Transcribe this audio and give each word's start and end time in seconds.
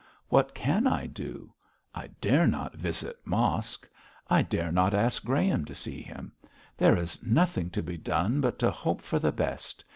What 0.29 0.55
can 0.55 0.87
I 0.87 1.05
do? 1.05 1.53
I 1.93 2.07
dare 2.21 2.47
not 2.47 2.73
visit 2.73 3.17
Mosk. 3.23 3.87
I 4.31 4.41
dare 4.41 4.71
not 4.71 4.95
ask 4.95 5.23
Graham 5.23 5.63
to 5.65 5.75
see 5.75 6.01
him. 6.01 6.31
There 6.75 6.97
is 6.97 7.21
nothing 7.21 7.69
to 7.69 7.83
be 7.83 7.97
done 7.97 8.41
but 8.41 8.57
to 8.57 8.71
hope 8.71 9.03
for 9.03 9.19
the 9.19 9.31
best. 9.31 9.85